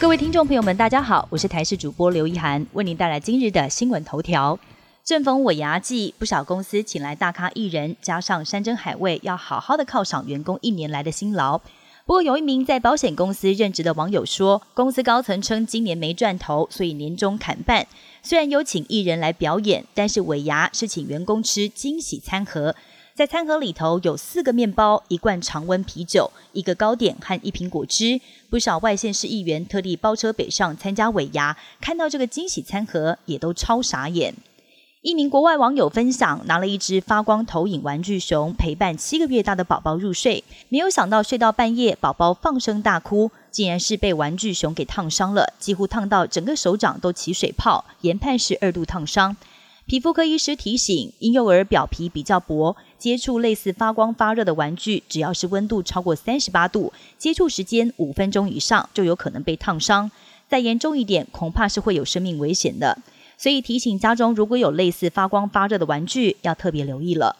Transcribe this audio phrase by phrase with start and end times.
[0.00, 4.56] 各位听众朋友们，大家好，我是台视主播刘一涵，为您带来今日的新闻头条。
[5.04, 11.58] 正逢尾牙季，不少公司请来大咖艺人，加上山珍海味，要好好的犒赏员工一年来的辛劳。
[12.06, 17.84] 不过，有一名在保险公司任职的网友说，公司高层称今年没赚头，所以年终砍半。
[18.22, 22.76] 虽然有请艺人来表演，但是尾牙是请员工吃惊喜餐盒。
[23.18, 28.20] 在餐盒里头有四个面包、一罐常温啤酒、一个糕点和一瓶果汁。
[28.48, 34.36] 不少外县市议员特地包车北上参加尾牙，看到这个惊喜餐盒也都超傻眼。
[35.02, 49.36] 一名国外网友分享，拿了一只发光投影玩具熊陪伴七个月大的宝宝入睡，没有想到睡到半夜，宝宝放声大哭，竟然是被玩具熊给烫伤了，几乎烫到整个手掌都起水泡，研判是二度烫伤。
[49.86, 60.10] 皮肤科医师提醒，婴幼儿表皮比较薄，接触类似发光发热的玩具，只要是温度超过三十八度，接触时间五分钟以上，就有可能被烫伤。
[60.48, 62.98] 再严重一点，恐怕是会有生命危险的。
[63.36, 67.36] 所以提醒家中如果有类似发光发热的玩具，要特别留意了。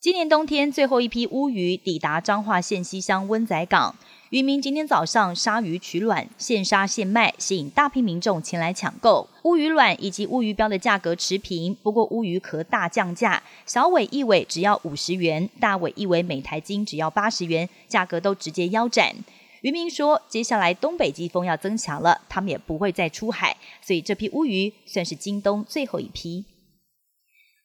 [0.00, 3.96] 今年冬天最后一批乌鱼抵达彰化县西乡温仔港。
[4.32, 9.28] 渔民今天早上杀鱼取卵，现杀现卖，吸引大批民众前来抢购。
[9.42, 19.14] 乌鱼卵以及乌鱼标的价格持平，不过乌鱼壳大降价，小尾一尾只要五十元，大尾一尾每台斤只要八十元，价格都直接腰斩。
[19.60, 26.46] 渔民说，接下来东北季风要增强了，他们也不会再出海，所以这批乌鱼算是今冬最后一批。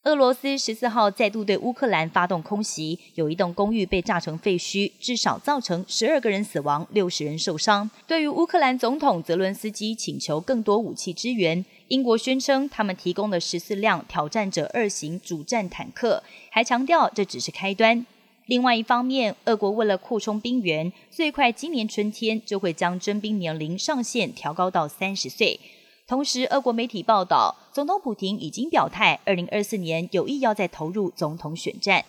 [0.04, 7.90] 俄罗斯十四号再度对乌克兰发动空袭，有一栋公寓被炸成废墟，至少造成十二个人死亡，六十人受伤。
[8.08, 18.06] 对于乌克兰总统泽伦斯基请求更多武器支援，英国宣称他们提供了十四辆挑战者二型主战坦克，还强调这只是开端。
[18.46, 25.60] 另外一方面，俄国为了扩充兵员，最快今年春天就会将征兵年龄上限调高到三十岁。
[26.08, 32.06] 同时，俄国媒体报道，总统普京已经表态，二零二四年有意要再投入总统选战。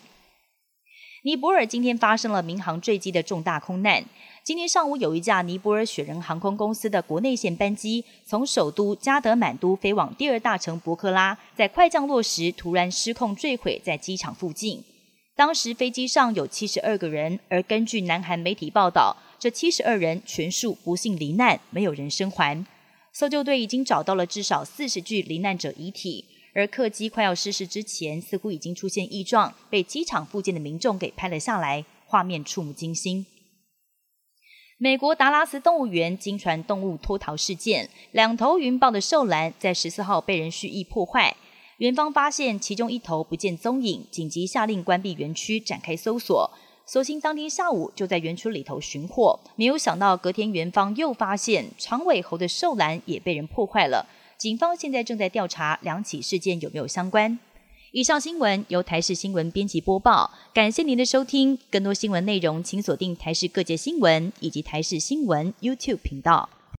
[1.23, 4.05] 尼泊尔今天发生了民航坠机的重大空难。
[4.41, 14.81] 今天上午，有一架尼泊尔雪人航空公司的国内线班机从首都加德满都飞往第二大城博克拉，在快降落时突然失控坠毁在机场附近。
[15.35, 22.65] 当时飞机上有七十二个人，而根据南韩媒体报道，这七十二人全数不幸罹难，没有人生还。
[23.19, 26.23] 搜救队已经找到了至少四十具罹难者遗体，
[26.55, 33.25] 而客机快要失事之前，似乎已经出现异状，被机场附近的民众给拍了下来，画面触目惊心。
[34.77, 41.35] 美国达拉斯动物园经传动物脱逃事件，两头云豹的兽栏在十四号被人蓄意破坏，
[41.79, 46.49] 园方发现其中一头不见踪影，紧急下令关闭园区，展开搜索。
[46.91, 54.07] 所幸当天下午就在园区里头寻获，没有想到隔天园方又发现长尾猴的兽栏也被人破坏了。
[54.39, 57.37] 警方现在正在调查两起事件有没有相关。
[57.91, 61.59] 以上新闻由台视新闻编辑播报，感谢您的收听。
[61.69, 66.49] 更多新闻内容请锁定台视各界新闻以及台视新闻 YouTube 频道。